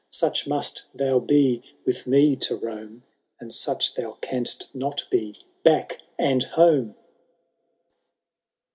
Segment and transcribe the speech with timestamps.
[0.09, 3.03] Such must thou be with me to roam,
[3.39, 6.95] And such thou canst not be— back, and home